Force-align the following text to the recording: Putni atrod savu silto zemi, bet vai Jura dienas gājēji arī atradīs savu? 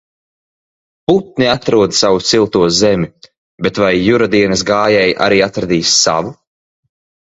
Putni 1.09 1.49
atrod 1.49 1.93
savu 1.97 2.23
silto 2.31 2.63
zemi, 2.79 3.11
bet 3.67 3.83
vai 3.83 3.93
Jura 4.07 4.29
dienas 4.37 4.65
gājēji 4.73 5.15
arī 5.27 5.39
atradīs 5.49 5.93
savu? 6.03 6.35